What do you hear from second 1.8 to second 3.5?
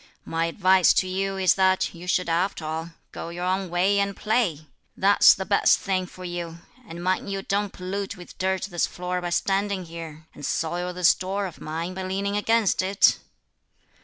you should after all go your